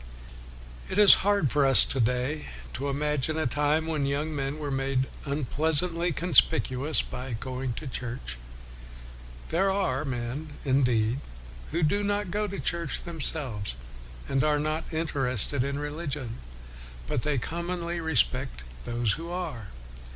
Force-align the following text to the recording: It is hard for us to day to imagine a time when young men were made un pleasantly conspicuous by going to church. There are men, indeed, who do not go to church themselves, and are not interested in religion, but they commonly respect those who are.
It 0.89 0.97
is 0.97 1.13
hard 1.21 1.51
for 1.51 1.63
us 1.63 1.85
to 1.85 1.99
day 1.99 2.47
to 2.73 2.89
imagine 2.89 3.37
a 3.37 3.45
time 3.45 3.85
when 3.85 4.07
young 4.07 4.35
men 4.35 4.57
were 4.57 4.71
made 4.71 5.05
un 5.27 5.45
pleasantly 5.45 6.11
conspicuous 6.11 7.03
by 7.03 7.33
going 7.33 7.73
to 7.73 7.85
church. 7.87 8.37
There 9.49 9.69
are 9.69 10.03
men, 10.03 10.53
indeed, 10.65 11.19
who 11.69 11.83
do 11.83 12.01
not 12.01 12.31
go 12.31 12.47
to 12.47 12.57
church 12.59 13.03
themselves, 13.03 13.75
and 14.27 14.43
are 14.43 14.59
not 14.59 14.91
interested 14.91 15.63
in 15.63 15.77
religion, 15.77 16.39
but 17.05 17.21
they 17.21 17.37
commonly 17.37 18.01
respect 18.01 18.63
those 18.85 19.11
who 19.11 19.29
are. 19.29 19.67